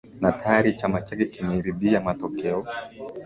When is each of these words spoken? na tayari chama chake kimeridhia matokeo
na 0.21 0.31
tayari 0.41 0.75
chama 0.75 1.01
chake 1.01 1.25
kimeridhia 1.25 1.99
matokeo 2.01 2.63